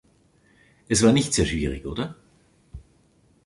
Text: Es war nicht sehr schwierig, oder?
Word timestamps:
Es 0.89 1.03
war 1.03 1.13
nicht 1.13 1.31
sehr 1.31 1.45
schwierig, 1.45 1.85
oder? 1.85 2.15